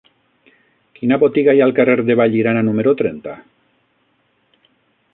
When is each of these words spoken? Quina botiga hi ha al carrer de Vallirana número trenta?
Quina 0.99 1.19
botiga 1.25 1.53
hi 1.57 1.61
ha 1.61 1.67
al 1.69 1.75
carrer 1.81 1.97
de 2.09 2.17
Vallirana 2.23 2.65
número 2.71 2.97
trenta? 3.05 3.39